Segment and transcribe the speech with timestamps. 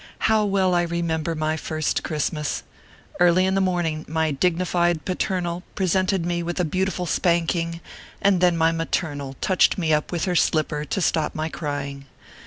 [0.25, 2.63] How well I remember my first Christmas!
[3.19, 7.81] Early in the morning, my dignified paternal pre sented me with a beautiful spanking,
[8.19, 12.07] and then my maternal touched me up with her slipper to stop my crying.